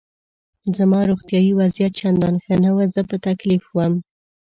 [0.77, 3.93] زما روغتیایي وضعیت چندان ښه نه و، زه په تکلیف وم.